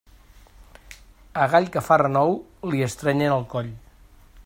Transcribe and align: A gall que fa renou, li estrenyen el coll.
A 1.43 1.45
gall 1.53 1.69
que 1.75 1.85
fa 1.91 1.99
renou, 2.05 2.35
li 2.73 2.83
estrenyen 2.89 3.39
el 3.39 3.49
coll. 3.57 3.75